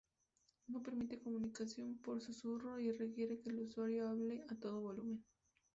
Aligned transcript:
No 0.65 0.81
permite 0.81 1.19
comunicación 1.19 1.99
por 1.99 2.21
susurro 2.21 2.79
y 2.79 2.91
requiere 2.91 3.39
que 3.39 3.51
el 3.51 3.59
usuario 3.59 4.09
hable 4.09 4.43
a 4.49 4.55
todo 4.55 4.81
volumen. 4.81 5.23